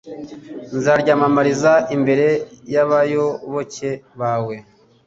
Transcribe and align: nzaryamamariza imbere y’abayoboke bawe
nzaryamamariza 0.77 1.73
imbere 1.95 2.27
y’abayoboke 2.73 3.89
bawe 4.19 4.55